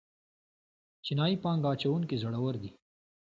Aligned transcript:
چینايي 1.05 1.35
پانګه 1.43 1.67
اچوونکي 1.73 2.15
زړور 2.23 2.55
دي. 2.61 2.69